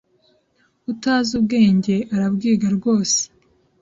[0.91, 3.19] Utazi ubwenge arabwiga rwose